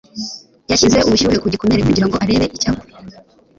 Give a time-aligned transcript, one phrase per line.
[0.69, 2.93] Yashyize ubushyuhe ku gikomere kugira ngo arebe icyakura.